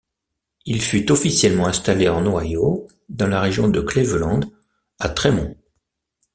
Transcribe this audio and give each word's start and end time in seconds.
Il 0.65 0.81
fut 0.81 1.11
officiellement 1.11 1.67
installé 1.67 2.09
en 2.09 2.25
Ohio, 2.25 2.87
dans 3.09 3.27
la 3.27 3.39
région 3.39 3.67
de 3.67 3.81
Cleveland, 3.81 4.39
à 4.97 5.09
Trémont. 5.09 5.55